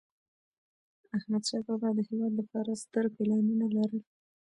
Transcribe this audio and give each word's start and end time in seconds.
احمدشاه 1.17 1.61
بابا 1.67 1.89
د 1.97 1.99
هېواد 2.09 2.33
لپاره 2.39 2.79
ستر 2.83 3.05
پلانونه 3.15 3.65
لرل. 3.75 4.01